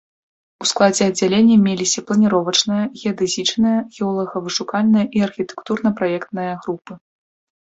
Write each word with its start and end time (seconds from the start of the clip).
У 0.63 0.67
складзе 0.69 1.03
аддзялення 1.09 1.57
меліся 1.65 2.03
планіровачная, 2.07 2.79
геадэзічная, 3.01 3.75
геолага-вышукальная 3.99 5.05
і 5.19 5.23
архітэктурна-праектная 5.29 6.49
групы. 6.65 6.93